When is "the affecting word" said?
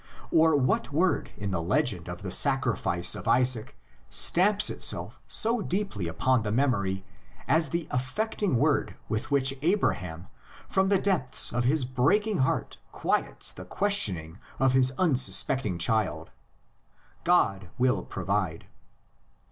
7.69-8.95